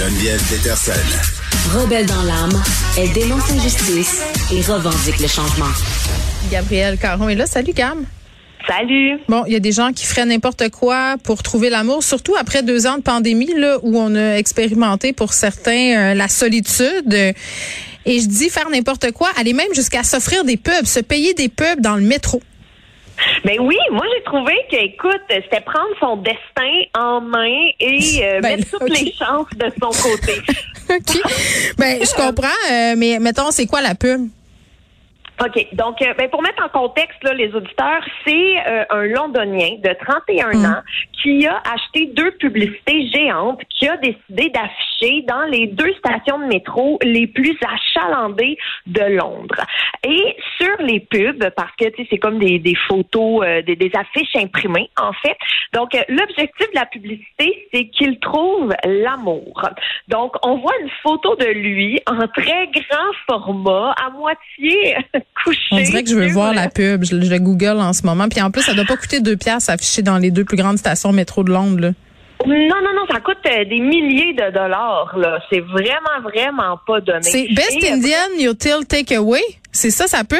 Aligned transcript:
Geneviève 0.00 0.42
Peterson. 0.48 0.92
Rebelle 1.74 2.06
dans 2.06 2.22
l'âme, 2.22 2.62
elle 2.96 3.12
dénonce 3.12 3.50
l'injustice 3.50 4.22
et 4.50 4.62
revendique 4.62 5.20
le 5.20 5.28
changement. 5.28 5.66
Gabriel 6.50 6.96
Caron 6.96 7.28
est 7.28 7.34
là. 7.34 7.44
Salut, 7.44 7.74
Gam. 7.74 8.06
Salut. 8.66 9.18
Bon, 9.28 9.44
il 9.46 9.52
y 9.52 9.56
a 9.56 9.60
des 9.60 9.72
gens 9.72 9.92
qui 9.92 10.06
feraient 10.06 10.24
n'importe 10.24 10.70
quoi 10.70 11.16
pour 11.22 11.42
trouver 11.42 11.68
l'amour, 11.68 12.02
surtout 12.02 12.34
après 12.34 12.62
deux 12.62 12.86
ans 12.86 12.96
de 12.96 13.02
pandémie, 13.02 13.52
là, 13.54 13.76
où 13.82 13.98
on 13.98 14.14
a 14.14 14.38
expérimenté 14.38 15.12
pour 15.12 15.34
certains 15.34 16.12
euh, 16.12 16.14
la 16.14 16.28
solitude. 16.28 17.34
Et 18.06 18.20
je 18.20 18.26
dis 18.26 18.48
faire 18.48 18.70
n'importe 18.70 19.12
quoi, 19.12 19.28
aller 19.36 19.52
même 19.52 19.74
jusqu'à 19.74 20.02
s'offrir 20.02 20.44
des 20.44 20.56
pubs, 20.56 20.86
se 20.86 21.00
payer 21.00 21.34
des 21.34 21.50
pubs 21.50 21.80
dans 21.80 21.96
le 21.96 22.02
métro. 22.02 22.40
Ben 23.44 23.58
oui, 23.60 23.76
moi 23.90 24.04
j'ai 24.14 24.22
trouvé 24.24 24.54
que, 24.70 24.76
écoute, 24.76 25.20
c'était 25.28 25.60
prendre 25.60 25.94
son 25.98 26.16
destin 26.16 26.72
en 26.98 27.20
main 27.20 27.70
et 27.78 28.20
euh, 28.22 28.40
Ben, 28.40 28.56
mettre 28.56 28.70
toutes 28.70 28.88
les 28.88 29.12
chances 29.12 29.46
de 29.56 29.72
son 29.80 29.90
côté. 29.90 30.40
OK. 30.90 31.74
ben, 31.78 31.98
je 32.00 32.14
comprends, 32.14 32.48
euh, 32.70 32.94
mais 32.96 33.18
mettons, 33.18 33.50
c'est 33.50 33.66
quoi 33.66 33.80
la 33.80 33.94
pub? 33.94 34.28
OK. 35.42 35.68
Donc, 35.72 36.02
euh, 36.02 36.12
ben, 36.18 36.28
pour 36.28 36.42
mettre 36.42 36.62
en 36.62 36.68
contexte, 36.68 37.22
là, 37.24 37.32
les 37.32 37.54
auditeurs, 37.54 38.04
c'est 38.26 38.56
euh, 38.66 38.84
un 38.90 39.04
Londonien 39.04 39.76
de 39.82 39.94
31 39.94 40.50
Mm. 40.52 40.64
ans 40.64 40.82
qui 41.22 41.46
a 41.46 41.62
acheté 41.72 42.06
deux 42.06 42.30
publicités 42.32 43.08
géantes, 43.08 43.60
qui 43.68 43.88
a 43.88 43.96
décidé 43.96 44.50
d'afficher 44.50 45.22
dans 45.22 45.44
les 45.44 45.66
deux 45.66 45.92
stations 45.94 46.38
de 46.38 46.44
métro 46.44 46.98
les 47.02 47.26
plus 47.26 47.56
achalandées 47.62 48.56
de 48.86 49.02
Londres. 49.16 49.64
Et 50.04 50.36
sur 50.60 50.76
les 50.80 51.00
pubs, 51.00 51.50
parce 51.56 51.74
que 51.76 51.86
c'est 52.08 52.18
comme 52.18 52.38
des, 52.38 52.58
des 52.58 52.74
photos, 52.88 53.44
euh, 53.44 53.62
des, 53.62 53.76
des 53.76 53.90
affiches 53.94 54.34
imprimées, 54.36 54.90
en 54.98 55.12
fait. 55.12 55.36
Donc, 55.72 55.94
euh, 55.94 56.02
l'objectif 56.08 56.70
de 56.70 56.74
la 56.74 56.86
publicité, 56.86 57.68
c'est 57.72 57.86
qu'il 57.88 58.18
trouve 58.20 58.72
l'amour. 58.84 59.68
Donc, 60.08 60.34
on 60.42 60.56
voit 60.58 60.78
une 60.82 60.90
photo 61.02 61.36
de 61.36 61.46
lui 61.46 62.00
en 62.06 62.26
très 62.28 62.68
grand 62.68 63.12
format, 63.26 63.92
à 63.92 64.10
moitié 64.10 64.96
On 65.72 65.80
dirait 65.80 66.02
que 66.02 66.10
je 66.10 66.14
veux 66.14 66.28
voir 66.28 66.52
la 66.52 66.68
pub. 66.68 67.04
Je, 67.04 67.20
je 67.20 67.30
le 67.30 67.38
Google 67.38 67.78
en 67.80 67.92
ce 67.92 68.04
moment. 68.04 68.28
Puis 68.28 68.40
en 68.42 68.50
plus, 68.50 68.62
ça 68.62 68.74
doit 68.74 68.84
pas 68.84 68.96
coûter 68.96 69.20
deux 69.20 69.36
piastres 69.36 69.70
affiché 69.70 70.02
dans 70.02 70.18
les 70.18 70.30
deux 70.30 70.44
plus 70.44 70.56
grandes 70.56 70.78
stations 70.78 71.12
métro 71.12 71.44
de 71.44 71.52
Londres. 71.52 71.80
là. 71.80 71.92
Non, 72.46 72.56
non, 72.56 72.94
non, 72.94 73.06
ça 73.10 73.20
coûte 73.20 73.38
euh, 73.46 73.64
des 73.66 73.80
milliers 73.80 74.32
de 74.32 74.50
dollars, 74.52 75.14
là. 75.16 75.38
C'est 75.50 75.60
vraiment, 75.60 76.22
vraiment 76.22 76.78
pas 76.86 77.00
donné. 77.00 77.22
C'est 77.22 77.48
Best 77.54 77.82
Et, 77.82 77.90
euh, 77.90 77.94
Indian 77.94 78.50
Util 78.50 78.86
Takeaway. 78.88 79.42
C'est 79.72 79.90
ça, 79.90 80.06
sa 80.06 80.24
pub? 80.24 80.38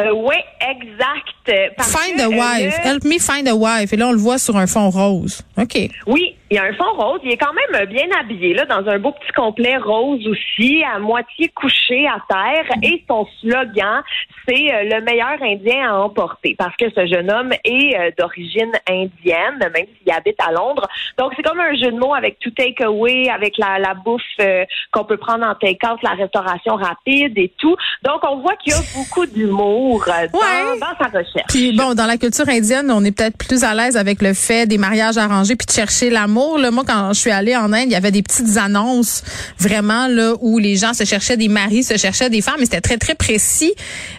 Euh, 0.00 0.12
oui, 0.14 0.36
exact. 0.60 1.74
Parce 1.76 1.96
Find 1.96 2.16
que, 2.16 2.22
a 2.22 2.28
wife. 2.28 2.74
Help 2.84 3.04
me 3.04 3.18
find 3.18 3.48
a 3.48 3.54
wife. 3.56 3.92
Et 3.92 3.96
là, 3.96 4.08
on 4.08 4.12
le 4.12 4.18
voit 4.18 4.38
sur 4.38 4.56
un 4.56 4.66
fond 4.68 4.88
rose. 4.88 5.42
OK. 5.58 5.90
Oui, 6.06 6.36
il 6.50 6.56
y 6.56 6.58
a 6.58 6.64
un 6.64 6.72
fond 6.74 6.92
rose. 6.98 7.20
Il 7.24 7.30
est 7.32 7.36
quand 7.36 7.52
même 7.52 7.86
bien 7.86 8.06
habillé, 8.18 8.54
là, 8.54 8.64
dans 8.66 8.88
un 8.90 8.98
beau 8.98 9.12
petit 9.12 9.32
complet 9.32 9.76
rose 9.76 10.26
aussi, 10.26 10.82
à 10.84 10.98
moitié 10.98 11.48
couché 11.54 12.06
à 12.08 12.18
terre. 12.28 12.76
Et 12.82 13.04
son 13.08 13.26
slogan, 13.40 14.02
c'est 14.48 14.72
euh, 14.74 14.82
le 14.98 15.00
meilleur 15.04 15.40
Indien 15.40 15.88
à 15.92 15.94
emporter. 15.96 16.56
Parce 16.58 16.74
que 16.76 16.86
ce 16.90 17.06
jeune 17.06 17.30
homme 17.30 17.52
est 17.64 17.96
euh, 17.96 18.10
d'origine 18.18 18.72
indienne, 18.88 19.58
même 19.60 19.86
s'il 20.02 20.12
habite 20.12 20.36
à 20.44 20.50
Londres. 20.50 20.88
Donc, 21.18 21.32
c'est 21.36 21.42
comme 21.42 21.60
un 21.60 21.74
jeu 21.74 21.92
de 21.92 21.98
mots 21.98 22.14
avec 22.14 22.38
tout 22.40 22.50
take-away, 22.50 23.28
avec 23.30 23.56
la, 23.56 23.78
la 23.78 23.94
bouffe 23.94 24.20
euh, 24.40 24.64
qu'on 24.92 25.04
peut 25.04 25.18
prendre 25.18 25.46
en 25.46 25.54
take-out, 25.54 25.98
la 26.02 26.10
restauration 26.10 26.74
rapide 26.74 27.38
et 27.38 27.52
tout. 27.58 27.76
Donc, 28.02 28.20
on 28.28 28.38
voit 28.40 28.56
qu'il 28.56 28.72
y 28.72 28.76
a 28.76 28.80
beaucoup 28.96 29.26
d'humour 29.26 30.04
dans, 30.06 30.38
Ouais. 30.40 30.80
dans 30.80 30.98
sa 30.98 31.06
recherche. 31.06 31.46
Puis 31.48 31.76
bon, 31.76 31.94
dans 31.94 32.06
la 32.06 32.16
culture 32.16 32.48
indienne, 32.48 32.90
on 32.90 33.04
est 33.04 33.16
peut-être 33.16 33.36
plus 33.38 33.62
à 33.62 33.72
l'aise 33.74 33.96
avec 33.96 34.20
le 34.20 34.34
fait 34.34 34.66
des 34.66 34.78
mariages 34.78 35.16
arrangés 35.16 35.54
puis 35.54 35.66
de 35.66 35.72
chercher 35.72 36.10
l'amour. 36.10 36.39
Moi, 36.72 36.84
quand 36.86 37.12
je 37.12 37.18
suis 37.18 37.30
allée 37.30 37.56
en 37.56 37.72
Inde, 37.72 37.86
il 37.86 37.92
y 37.92 37.96
avait 37.96 38.10
des 38.10 38.22
petites 38.22 38.56
annonces 38.56 39.22
vraiment 39.58 40.06
là 40.06 40.34
où 40.40 40.58
les 40.58 40.76
gens 40.76 40.94
se 40.94 41.04
cherchaient 41.04 41.36
des 41.36 41.48
maris, 41.48 41.84
se 41.84 41.96
cherchaient 41.96 42.30
des 42.30 42.40
femmes, 42.40 42.56
mais 42.58 42.64
c'était 42.64 42.80
très 42.80 42.98
très 42.98 43.14
précis. 43.14 43.72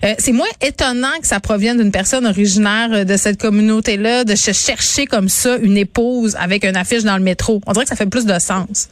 Euh, 0.03 0.13
c'est 0.17 0.31
moins 0.31 0.47
étonnant 0.61 1.19
que 1.21 1.27
ça 1.27 1.39
provienne 1.39 1.77
d'une 1.77 1.91
personne 1.91 2.25
originaire 2.25 2.89
euh, 2.91 3.03
de 3.03 3.17
cette 3.17 3.39
communauté-là 3.39 4.23
de 4.23 4.35
se 4.35 4.51
chercher 4.51 5.05
comme 5.05 5.29
ça 5.29 5.57
une 5.57 5.77
épouse 5.77 6.35
avec 6.39 6.63
une 6.63 6.77
affiche 6.77 7.03
dans 7.03 7.17
le 7.17 7.23
métro. 7.23 7.61
On 7.65 7.73
dirait 7.73 7.85
que 7.85 7.89
ça 7.89 7.95
fait 7.95 8.05
plus 8.05 8.25
de 8.25 8.39
sens. 8.39 8.89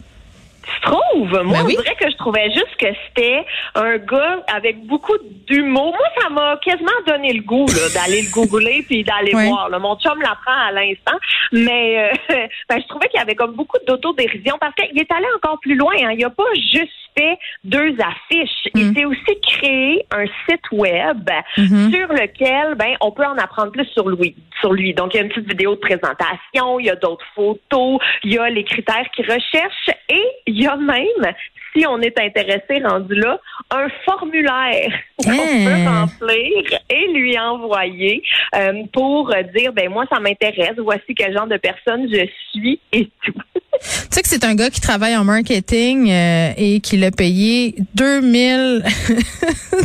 Tu 0.82 0.92
trouves? 0.92 1.30
Moi, 1.44 1.58
Ben 1.58 1.66
oui. 1.66 1.76
on 1.78 1.82
dirait 1.82 1.96
que 1.96 2.10
je 2.10 2.16
trouvais 2.18 2.50
juste 2.52 2.76
que 2.80 2.88
c'était 3.08 3.46
un 3.76 3.98
gars 3.98 4.44
avec 4.54 4.86
beaucoup 4.86 5.18
d'humour. 5.48 5.96
Moi, 5.98 6.08
ça 6.22 6.30
m'a 6.30 6.58
quasiment 6.64 6.92
donné 7.08 7.34
le 7.34 7.42
goût 7.42 7.66
d'aller 7.94 8.22
le 8.22 8.32
googler 8.32 8.84
puis 8.88 9.04
d'aller 9.04 9.32
voir. 9.34 9.70
là. 9.70 9.80
Mon 9.80 9.96
chum 9.98 10.20
l'apprend 10.22 10.54
à 10.68 10.72
l'instant, 10.72 11.18
mais 11.52 12.12
euh, 12.30 12.36
ben, 12.70 12.82
je 12.82 12.88
trouvais 12.88 13.08
qu'il 13.10 13.20
y 13.20 13.22
avait 13.24 13.36
comme 13.36 13.54
beaucoup 13.54 13.78
d'autodérision 13.88 14.58
parce 14.60 14.74
qu'il 14.76 14.98
est 15.00 15.12
allé 15.12 15.26
encore 15.36 15.60
plus 15.62 15.76
loin. 15.76 15.94
Hein. 16.04 16.14
Il 16.18 16.24
a 16.26 16.30
pas 16.30 16.44
juste 16.56 16.92
fait 17.19 17.38
deux 17.63 17.96
affiches. 18.00 18.66
Mm. 18.74 18.80
Il 18.80 18.94
s'est 18.96 19.06
aussi 19.06 19.41
créé 19.41 20.06
un 20.12 20.25
site 20.47 20.72
web 20.72 21.30
Mm-hmm. 21.57 21.91
sur 21.94 22.07
lequel 22.09 22.75
ben 22.75 22.96
on 23.02 23.12
peut 23.12 23.25
en 23.25 23.38
apprendre 23.38 23.72
plus 23.72 23.85
sur 23.88 24.09
lui. 24.09 24.35
Sur 24.62 24.74
lui. 24.74 24.94
Donc, 24.94 25.13
il 25.13 25.18
y 25.18 25.19
a 25.19 25.24
une 25.24 25.30
petite 25.30 25.50
vidéo 25.50 25.75
de 25.75 25.80
présentation, 25.80 26.80
il 26.80 26.85
y 26.85 26.90
a 26.90 26.96
d'autres 26.96 27.25
photos, 27.35 28.00
il 28.24 28.34
y 28.34 28.38
a 28.38 28.50
les 28.50 28.63
critères 28.63 29.09
qu'il 29.16 29.25
recherche 29.25 29.90
et 30.09 30.24
il 30.47 30.62
y 30.62 30.68
a 30.68 30.75
même, 30.75 31.34
si 31.75 31.85
on 31.88 32.00
est 32.02 32.18
intéressé 32.19 32.81
rendu 32.84 33.16
là, 33.16 33.40
un 33.72 33.88
formulaire 34.06 34.91
qu'on 35.24 35.31
Hein? 35.31 35.66
peut 35.66 35.90
remplir 35.90 36.80
et 36.90 37.07
lui 37.13 37.38
envoyer 37.40 38.22
euh, 38.56 38.84
pour 38.94 39.34
dire, 39.56 39.74
ben 39.74 39.90
moi, 39.90 40.06
ça 40.12 40.19
m'intéresse, 40.19 40.75
voici 40.78 41.13
quel 41.16 41.34
genre 41.36 41.47
de 41.47 41.57
personne 41.57 42.07
je 42.12 42.25
suis 42.51 42.80
et 42.91 43.09
tout. 43.24 43.34
Tu 43.82 44.08
sais 44.12 44.22
que 44.22 44.28
c'est 44.28 44.44
un 44.44 44.56
gars 44.56 44.70
qui 44.70 44.82
travaille 44.82 45.16
en 45.16 45.24
marketing 45.24 46.10
euh, 46.12 46.52
et 46.58 46.80
qui 46.82 46.98
l'a 46.98 47.12
payé 47.12 47.76
2000 47.96 48.84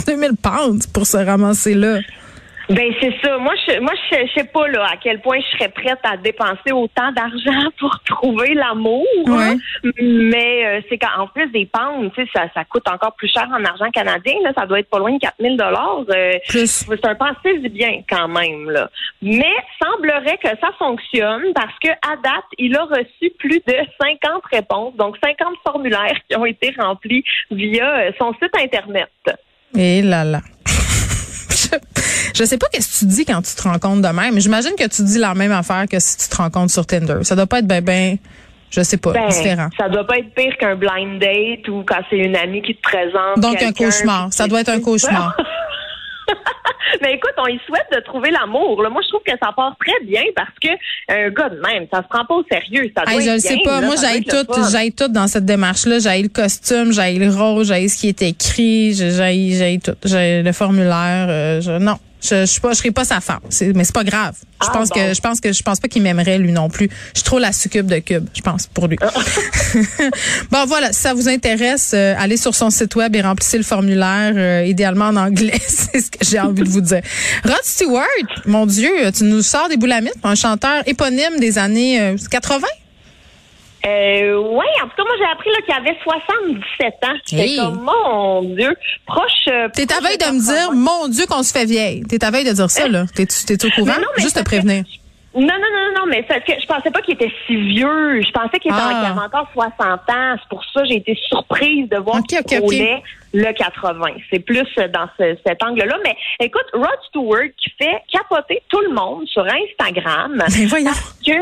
2000 0.07 0.31
pounds 0.43 0.87
pour 0.87 1.07
se 1.07 1.17
ramasser 1.17 1.75
là. 1.75 2.01
Ben 2.71 2.93
c'est 3.01 3.15
ça. 3.23 3.37
Moi, 3.39 3.53
je, 3.69 3.79
moi, 3.81 3.93
je, 4.11 4.27
je 4.27 4.41
sais 4.41 4.49
pas 4.49 4.67
là 4.69 4.87
à 4.93 4.97
quel 4.97 5.21
point 5.21 5.39
je 5.39 5.59
serais 5.59 5.69
prête 5.69 5.99
à 6.03 6.17
dépenser 6.17 6.73
autant 6.73 7.13
d'argent 7.13 7.71
pour 7.79 7.99
trouver 8.05 8.55
l'amour. 8.55 9.05
hein. 9.29 9.57
Mais 10.01 10.65
euh, 10.67 10.81
c'est 10.89 10.99
qu'en 10.99 11.27
plus 11.27 11.51
des 11.51 11.67
pounds, 11.67 12.11
tu 12.15 12.23
sais, 12.23 12.31
ça, 12.35 12.47
ça 12.55 12.65
coûte 12.65 12.89
encore 12.89 13.15
plus 13.17 13.29
cher 13.29 13.47
en 13.53 13.63
argent 13.65 13.91
canadien. 13.91 14.35
Là, 14.43 14.53
ça 14.57 14.67
doit 14.67 14.81
être 14.81 14.89
pas 14.89 14.99
loin 14.99 15.13
de 15.13 15.19
4000 15.19 15.57
dollars. 15.57 16.05
Euh, 16.09 16.33
c'est 16.49 17.07
un 17.07 17.15
passé 17.15 17.59
du 17.59 17.69
bien 17.69 18.03
quand 18.09 18.29
même 18.29 18.71
là. 18.71 18.89
Mais 19.21 19.53
semblerait 19.83 20.39
que 20.39 20.49
ça 20.61 20.71
fonctionne 20.79 21.53
parce 21.55 21.79
que 21.83 21.91
à 21.91 22.17
date, 22.23 22.45
il 22.59 22.77
a 22.77 22.85
reçu 22.85 23.31
plus 23.39 23.61
de 23.67 23.77
50 24.01 24.43
réponses, 24.51 24.97
donc 24.97 25.17
50 25.23 25.55
formulaires 25.67 26.17
qui 26.29 26.37
ont 26.37 26.47
été 26.47 26.75
remplis 26.79 27.25
via 27.51 27.99
euh, 27.99 28.13
son 28.19 28.33
site 28.35 28.57
internet. 28.59 29.11
Et 29.77 30.03
là 30.03 30.25
là. 30.25 30.41
Je, 32.35 32.45
sais 32.45 32.59
pas 32.59 32.67
qu'est-ce 32.73 32.93
que 32.93 32.99
tu 33.01 33.05
dis 33.07 33.25
quand 33.25 33.41
tu 33.43 33.55
te 33.55 33.63
rencontres 33.63 34.03
de 34.03 34.15
même, 34.15 34.35
mais 34.35 34.41
j'imagine 34.41 34.73
que 34.79 34.87
tu 34.89 35.03
dis 35.05 35.19
la 35.19 35.35
même 35.35 35.53
affaire 35.53 35.85
que 35.91 35.99
si 35.99 36.17
tu 36.19 36.29
te 36.29 36.37
rencontres 36.37 36.73
sur 36.73 36.87
Tinder. 36.87 37.19
Ça 37.23 37.35
doit 37.37 37.47
pas 37.47 37.61
être 37.61 37.67
ben 37.67 37.83
ben 37.83 38.17
je 38.71 38.81
sais 38.83 38.97
pas, 38.97 39.13
Ben, 39.13 39.29
différent. 39.29 39.69
Ça 39.79 39.89
doit 39.89 40.05
pas 40.05 40.19
être 40.19 40.35
pire 40.35 40.53
qu'un 40.59 40.75
blind 40.75 41.21
date 41.21 41.69
ou 41.69 41.85
quand 41.87 42.01
c'est 42.11 42.19
une 42.19 42.35
amie 42.37 42.61
qui 42.61 42.75
te 42.75 42.83
présente. 42.83 43.39
Donc 43.39 43.63
un 43.63 43.73
cauchemar, 43.73 44.33
ça 44.33 44.49
doit 44.49 44.61
être 44.63 44.71
un 44.71 44.81
cauchemar. 44.81 45.37
Mais 47.03 47.15
écoute, 47.15 47.33
on 47.39 47.47
y 47.47 47.59
souhaite 47.67 47.87
de 47.93 48.01
trouver 48.01 48.31
l'amour. 48.31 48.83
là. 48.83 48.89
Moi, 48.89 49.01
je 49.05 49.09
trouve 49.09 49.23
que 49.27 49.33
ça 49.41 49.53
passe 49.57 49.75
très 49.85 50.05
bien 50.07 50.23
parce 50.37 50.51
que 50.63 50.69
un 51.09 51.31
gars 51.31 51.49
de 51.51 51.57
même, 51.61 51.87
ça 51.93 52.03
se 52.03 52.09
prend 52.09 52.25
pas 52.25 52.35
au 52.35 52.45
sérieux. 52.51 52.91
Ça 52.97 53.05
doit 53.05 53.15
Hey, 53.15 53.21
je 53.23 53.29
être 53.31 53.35
le 53.35 53.41
sais 53.41 53.59
pas. 53.65 53.81
là, 53.81 53.87
Moi, 53.87 53.97
j'aille 54.01 54.19
être 54.19 54.33
le 54.33 54.45
tout, 54.45 54.71
j'aille 54.71 54.93
tout 54.93 55.09
dans 55.09 55.27
cette 55.27 55.45
démarche-là. 55.45 55.99
J'aille 55.99 56.23
le 56.25 56.29
costume, 56.29 56.93
j'aille 56.93 57.19
le 57.19 57.31
rôle, 57.31 57.65
j'aille 57.65 57.89
ce 57.89 57.99
qui 57.99 58.09
est 58.09 58.23
écrit, 58.23 58.95
j'aille, 58.95 59.55
j'aille 59.57 59.81
tout. 59.81 59.97
J'ai 60.05 60.43
le 60.43 60.53
formulaire. 60.53 61.27
euh, 61.29 61.61
je, 61.61 61.73
non, 61.73 61.99
je, 62.25 62.41
je 62.41 62.45
suis 62.47 62.61
pas, 62.61 62.73
je 62.73 62.79
serai 62.79 62.91
pas 62.91 63.05
sa 63.05 63.21
femme. 63.21 63.41
C'est- 63.51 63.73
mais 63.75 63.85
c'est 63.85 63.95
pas 63.95 64.05
grave. 64.05 64.35
Je 64.63 64.69
Ah, 64.69 64.73
pense 64.73 64.89
bon. 64.89 64.95
que, 64.95 65.15
je 65.15 65.21
pense 65.21 65.41
que, 65.41 65.53
je 65.53 65.63
pense 65.63 65.79
pas 65.81 65.89
qu'il 65.89 66.03
m'aimerait 66.03 66.39
lui 66.39 66.53
non 66.53 66.71
plus. 66.71 66.89
Je 67.13 67.19
suis 67.21 67.25
trop 67.25 67.39
la 67.39 67.53
succube 67.53 67.87
de 67.87 67.99
cube, 67.99 68.27
je 68.35 68.41
pense 68.41 68.67
pour 68.67 68.87
lui. 68.89 68.97
Ah. 69.03 69.11
bon, 70.51 70.65
voilà. 70.67 70.93
Si 70.93 71.01
ça 71.03 71.13
vous 71.15 71.29
intéresse, 71.29 71.93
euh, 71.95 72.15
allez 72.19 72.37
sur 72.37 72.55
son 72.55 72.71
site 72.71 72.95
web 72.97 73.15
et 73.15 73.21
remplissez 73.21 73.59
le 73.59 73.65
formulaire, 73.65 74.33
euh, 74.37 74.65
idéalement 74.67 75.07
en 75.07 75.17
anglais. 75.17 75.61
c'est 75.69 76.01
ce 76.01 76.11
que 76.11 76.19
j'ai 76.25 76.41
envie 76.41 76.63
de 76.63 76.69
vous 76.69 76.81
dire. 76.81 77.03
Rod 77.45 77.63
Stewart, 77.63 78.05
mon 78.47 78.67
Dieu, 78.67 78.91
tu 79.17 79.25
nous 79.25 79.43
sors 79.43 79.69
des 79.69 79.77
boulamites, 79.77 80.15
un 80.23 80.35
chanteur 80.35 80.83
éponyme 80.87 81.39
des 81.41 81.59
années 81.59 82.01
euh, 82.01 82.17
80. 82.31 82.67
Euh, 83.87 84.37
oui, 84.39 84.65
en 84.83 84.89
tout 84.89 84.97
cas, 84.97 85.03
moi, 85.05 85.15
j'ai 85.19 85.31
appris 85.31 85.51
là, 85.51 85.57
qu'il 85.67 85.75
avait 85.75 85.99
77 86.03 86.95
ans. 87.05 87.15
J'étais 87.29 87.43
Hey. 87.43 87.57
comme, 87.59 87.83
mon 87.83 88.43
Dieu, 88.43 88.75
proche... 89.07 89.31
euh, 89.49 89.69
T'es 89.75 89.93
à 89.93 90.01
veille 90.01 90.17
de 90.19 90.25
me 90.25 90.41
dire, 90.41 90.69
80. 90.69 90.75
mon 90.75 91.09
Dieu, 91.09 91.27
qu'on 91.27 91.43
se 91.43 91.53
fait 91.53 91.67
vieille. 91.67 92.03
T'es 92.05 92.25
à 92.25 92.31
veille 92.31 92.45
de 92.45 92.53
dire 92.53 92.71
ça, 92.71 92.89
là. 92.89 93.05
T'es-tu 93.15 93.45
t'es-tu 93.45 93.67
au 93.67 93.71
courant? 93.71 93.99
Non, 93.99 94.07
mais 94.17 94.23
Juste 94.23 94.37
te 94.39 94.43
prévenir. 94.45 94.85
Non, 95.35 95.43
non, 95.43 95.71
non, 95.73 96.01
non, 96.01 96.07
mais 96.09 96.23
parce 96.23 96.45
que 96.45 96.53
je 96.61 96.67
pensais 96.67 96.93
pas 96.93 97.01
qu'il 97.03 97.15
était 97.15 97.33
si 97.47 97.57
vieux. 97.57 98.23
Je 98.23 98.31
pensais 98.31 98.59
qu'il 98.61 98.71
était 98.71 98.81
Ah. 98.81 99.11
avait 99.11 99.21
encore 99.21 99.49
60 99.53 99.83
ans. 100.09 100.37
C'est 100.41 100.49
pour 100.49 100.65
ça 100.73 100.83
que 100.83 100.87
j'ai 100.89 100.97
été 100.97 101.19
surprise 101.29 101.89
de 101.89 101.97
voir 101.97 102.23
qu'il 102.23 102.39
ok, 102.39 102.45
ok. 102.53 102.57
frôlait 102.59 103.03
le 103.33 103.53
80. 103.53 104.07
C'est 104.31 104.39
plus 104.39 104.63
dans 104.93 105.09
ce- 105.19 105.37
cet 105.45 105.61
angle-là. 105.65 105.99
Mais 106.05 106.15
écoute, 106.39 106.67
Rod 106.73 106.99
Stewart 107.09 107.49
qui 107.59 107.69
fait 107.77 108.01
capoter 108.13 108.63
tout 108.69 108.81
le 108.83 108.91
monde 108.95 109.27
sur 109.27 109.45
Instagram 109.45 110.37
Ben 110.57 110.67
voyons. 110.69 110.93
que 111.27 111.33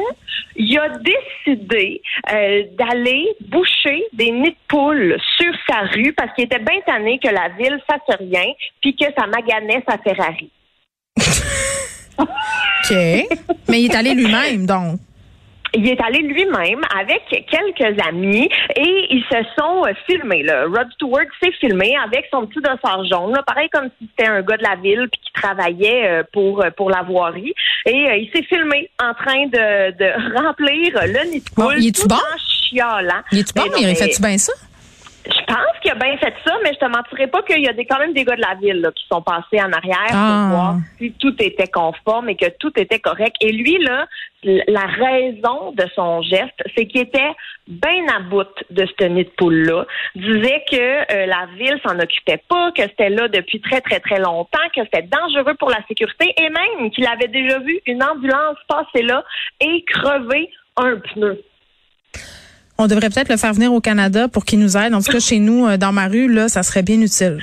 il 0.56 0.78
a 0.78 0.88
décidé 0.98 2.00
euh, 2.32 2.62
d'aller 2.78 3.26
boucher 3.40 4.04
des 4.14 4.30
nids 4.30 4.50
de 4.50 4.56
poules 4.68 5.16
sur 5.38 5.52
sa 5.68 5.80
rue 5.92 6.14
parce 6.14 6.32
qu'il 6.34 6.44
était 6.44 6.58
bien 6.58 6.80
tanné 6.86 7.18
que 7.18 7.28
la 7.28 7.48
ville 7.58 7.78
fasse 7.86 8.16
rien 8.18 8.52
puis 8.80 8.96
que 8.96 9.04
ça 9.18 9.26
maganait 9.26 9.84
sa 9.86 9.98
Ferrari. 9.98 10.50
OK. 12.22 12.96
Mais 13.68 13.82
il 13.82 13.90
est 13.90 13.94
allé 13.96 14.14
lui-même, 14.14 14.66
donc. 14.66 14.98
Il 15.74 15.88
est 15.88 15.98
allé 16.02 16.18
lui-même 16.18 16.82
avec 17.00 17.22
quelques 17.50 17.98
amis 18.06 18.46
et 18.76 19.06
ils 19.08 19.24
se 19.32 19.38
sont 19.58 19.86
euh, 19.86 19.92
filmés. 20.06 20.42
Là. 20.42 20.64
Rod 20.66 20.86
Stewart 20.92 21.24
s'est 21.42 21.52
filmé 21.60 21.94
avec 22.04 22.26
son 22.30 22.46
petit 22.46 22.60
dossard 22.60 23.02
jaune, 23.10 23.32
là, 23.32 23.42
pareil 23.46 23.70
comme 23.72 23.88
si 23.98 24.06
c'était 24.10 24.28
un 24.28 24.42
gars 24.42 24.58
de 24.58 24.62
la 24.64 24.74
ville 24.76 25.08
puis 25.10 25.18
qui 25.24 25.32
travaillait 25.32 26.06
euh, 26.10 26.22
pour 26.30 26.62
euh, 26.62 26.68
pour 26.76 26.90
la 26.90 27.00
voirie. 27.02 27.54
Et 27.86 28.06
euh, 28.06 28.16
il 28.16 28.30
s'est 28.34 28.42
filmé 28.42 28.90
en 29.02 29.14
train 29.14 29.46
de, 29.46 29.92
de 29.96 30.36
remplir 30.46 30.92
le 31.06 31.30
nid 31.30 31.40
de 31.40 31.44
Bon, 31.56 31.62
poule 31.64 31.76
il 31.78 31.88
est-tu 31.88 32.02
tout 32.02 32.08
bon? 32.08 32.16
en. 32.16 33.22
Il 33.32 33.38
est-tu 33.38 33.52
bon? 33.54 33.62
Mais 33.64 33.68
non, 33.70 33.76
Il 33.80 33.86
mais- 33.86 33.94
fait-tu 33.94 34.20
bien 34.20 34.36
ça? 34.36 34.52
Je 35.24 35.44
pense 35.46 35.78
qu'il 35.80 35.90
a 35.90 35.94
bien 35.94 36.16
fait 36.18 36.34
ça, 36.44 36.54
mais 36.64 36.72
je 36.72 36.78
te 36.78 36.84
mentirais 36.86 37.28
pas 37.28 37.42
qu'il 37.42 37.62
y 37.62 37.68
a 37.68 37.72
des, 37.72 37.84
quand 37.84 37.98
même 37.98 38.12
des 38.12 38.24
gars 38.24 38.36
de 38.36 38.40
la 38.40 38.54
ville 38.54 38.80
là, 38.80 38.90
qui 38.92 39.06
sont 39.06 39.22
passés 39.22 39.62
en 39.62 39.72
arrière 39.72 40.10
Ah. 40.12 40.48
pour 40.48 40.58
voir 40.58 40.76
si 40.98 41.12
tout 41.12 41.34
était 41.40 41.68
conforme 41.68 42.28
et 42.28 42.36
que 42.36 42.48
tout 42.58 42.72
était 42.76 42.98
correct. 42.98 43.36
Et 43.40 43.52
lui, 43.52 43.78
là, 43.84 44.06
la 44.42 44.86
raison 44.86 45.72
de 45.72 45.84
son 45.94 46.22
geste, 46.22 46.60
c'est 46.76 46.86
qu'il 46.86 47.02
était 47.02 47.30
bien 47.68 48.06
à 48.16 48.20
bout 48.20 48.48
de 48.70 48.84
ce 48.98 49.04
nid 49.04 49.24
de 49.24 49.30
poule-là. 49.36 49.86
Disait 50.16 50.64
que 50.70 50.76
euh, 51.12 51.26
la 51.26 51.46
ville 51.56 51.78
s'en 51.86 51.98
occupait 52.00 52.42
pas, 52.48 52.72
que 52.72 52.82
c'était 52.82 53.10
là 53.10 53.28
depuis 53.28 53.60
très, 53.60 53.80
très, 53.80 54.00
très 54.00 54.18
longtemps, 54.18 54.58
que 54.74 54.82
c'était 54.82 55.02
dangereux 55.06 55.54
pour 55.54 55.70
la 55.70 55.78
sécurité 55.86 56.34
et 56.36 56.48
même 56.50 56.90
qu'il 56.90 57.06
avait 57.06 57.28
déjà 57.28 57.60
vu 57.60 57.78
une 57.86 58.02
ambulance 58.02 58.56
passer 58.66 59.02
là 59.02 59.24
et 59.60 59.84
crever 59.84 60.50
un 60.76 60.96
pneu. 60.96 61.40
On 62.82 62.88
devrait 62.88 63.10
peut-être 63.10 63.28
le 63.28 63.36
faire 63.36 63.54
venir 63.54 63.72
au 63.72 63.80
Canada 63.80 64.26
pour 64.26 64.44
qu'il 64.44 64.58
nous 64.58 64.76
aide. 64.76 64.92
En 64.92 65.00
tout 65.00 65.12
cas, 65.12 65.20
chez 65.20 65.38
nous, 65.38 65.68
euh, 65.68 65.76
dans 65.76 65.92
ma 65.92 66.08
rue, 66.08 66.26
là, 66.26 66.48
ça 66.48 66.64
serait 66.64 66.82
bien 66.82 67.00
utile. 67.00 67.38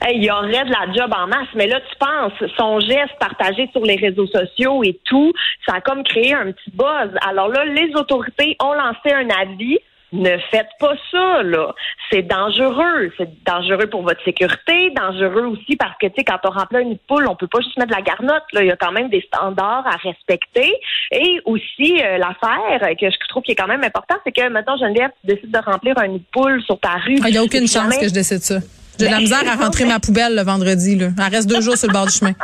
Hey, 0.00 0.18
il 0.18 0.22
y 0.22 0.30
aurait 0.30 0.64
de 0.64 0.70
la 0.70 0.92
job 0.94 1.12
en 1.12 1.26
masse, 1.26 1.48
mais 1.56 1.66
là, 1.66 1.80
tu 1.80 1.96
penses, 1.98 2.50
son 2.56 2.78
geste 2.78 3.18
partagé 3.18 3.68
sur 3.72 3.82
les 3.82 3.96
réseaux 3.96 4.28
sociaux 4.28 4.84
et 4.84 4.96
tout, 5.04 5.32
ça 5.66 5.78
a 5.78 5.80
comme 5.80 6.04
créé 6.04 6.32
un 6.32 6.52
petit 6.52 6.70
buzz. 6.72 7.10
Alors 7.28 7.48
là, 7.48 7.64
les 7.64 7.90
autorités 7.96 8.56
ont 8.62 8.72
lancé 8.72 9.12
un 9.12 9.28
avis. 9.42 9.78
Ne 10.12 10.38
faites 10.50 10.70
pas 10.80 10.94
ça, 11.10 11.42
là. 11.42 11.74
C'est 12.10 12.22
dangereux. 12.22 13.12
C'est 13.18 13.28
dangereux 13.44 13.86
pour 13.86 14.02
votre 14.02 14.22
sécurité, 14.24 14.90
dangereux 14.90 15.46
aussi 15.46 15.76
parce 15.76 15.96
que, 16.00 16.06
tu 16.06 16.14
sais, 16.18 16.24
quand 16.24 16.38
on 16.44 16.50
remplit 16.50 16.82
une 16.82 16.98
poule, 16.98 17.26
on 17.28 17.36
peut 17.36 17.46
pas 17.46 17.60
juste 17.60 17.76
mettre 17.76 17.90
de 17.90 17.96
la 17.96 18.02
garnotte, 18.02 18.44
là. 18.52 18.62
Il 18.62 18.68
y 18.68 18.70
a 18.70 18.76
quand 18.76 18.92
même 18.92 19.10
des 19.10 19.20
standards 19.22 19.86
à 19.86 19.96
respecter. 19.96 20.72
Et 21.10 21.40
aussi, 21.44 22.00
euh, 22.02 22.18
l'affaire 22.18 22.80
que 22.98 23.10
je 23.10 23.28
trouve 23.28 23.42
qui 23.42 23.52
est 23.52 23.56
quand 23.56 23.66
même 23.66 23.84
important, 23.84 24.16
c'est 24.24 24.32
que, 24.32 24.48
maintenant, 24.48 24.76
Geneviève, 24.76 25.10
tu 25.20 25.34
décides 25.34 25.50
de 25.50 25.58
remplir 25.58 25.98
un 25.98 26.08
nid 26.08 26.18
de 26.18 26.24
poule 26.32 26.62
sur 26.62 26.78
ta 26.80 26.94
rue. 26.94 27.16
Ah, 27.22 27.28
Il 27.28 27.32
n'y 27.32 27.38
a 27.38 27.42
aucune 27.42 27.66
chance 27.68 27.96
que 27.98 28.08
je 28.08 28.14
décide 28.14 28.40
ça. 28.40 28.58
J'ai 28.98 29.06
de 29.06 29.10
la 29.10 29.16
Ben, 29.16 29.22
misère 29.22 29.44
à 29.48 29.56
rentrer 29.56 29.84
ma 29.84 30.00
poubelle 30.00 30.34
le 30.34 30.42
vendredi. 30.42 30.96
Là. 30.96 31.08
Elle 31.18 31.34
reste 31.34 31.48
deux 31.48 31.60
jours 31.60 31.76
sur 31.76 31.88
le 31.88 31.92
bord 31.92 32.06
du 32.06 32.12
chemin. 32.12 32.34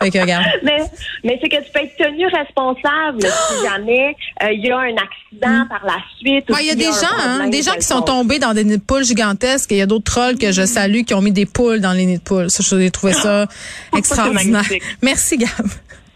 Fait 0.00 0.10
que, 0.10 0.18
regarde. 0.18 0.44
Mais, 0.64 0.78
mais 1.22 1.38
c'est 1.40 1.48
que 1.48 1.56
tu 1.56 1.70
peux 1.72 1.80
être 1.80 1.96
tenu 1.96 2.26
responsable 2.26 3.22
si 3.22 3.64
jamais 3.68 4.16
euh, 4.42 4.52
il 4.52 4.66
y 4.66 4.70
a 4.70 4.78
un 4.78 4.94
accident 4.96 5.66
par 5.68 5.84
la 5.84 5.98
suite. 6.18 6.50
Ouais, 6.50 6.62
Il 6.62 6.66
y 6.66 6.70
a 6.70 6.74
des 6.74 6.84
gens, 6.84 7.16
hein, 7.18 7.48
des 7.48 7.62
gens 7.62 7.74
qui 7.74 7.82
sont 7.86 8.02
tombés 8.02 8.38
dans 8.38 8.54
des 8.54 8.64
nids 8.64 8.78
de 8.78 8.82
poules 8.82 9.04
gigantesques 9.04 9.70
il 9.70 9.78
y 9.78 9.82
a 9.82 9.86
d'autres 9.86 10.10
trolls 10.10 10.38
que 10.38 10.52
je 10.52 10.66
salue 10.66 11.02
qui 11.02 11.14
ont 11.14 11.20
mis 11.20 11.32
des 11.32 11.46
poules 11.46 11.80
dans 11.80 11.92
les 11.92 12.06
nids 12.06 12.18
de 12.18 12.22
poules. 12.22 12.50
Ça, 12.50 12.62
j'ai 12.78 12.90
trouvé 12.90 13.12
ça 13.12 13.46
extraordinaire. 13.96 14.64
Merci, 15.02 15.38
Gab. 15.38 15.48